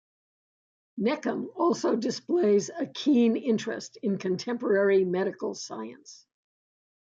Neckam 0.99 1.55
also 1.55 1.95
displays 1.95 2.71
a 2.75 2.87
keen 2.87 3.35
interest 3.35 3.97
in 4.01 4.17
contemporary 4.17 5.05
medical 5.05 5.53
science. 5.53 6.25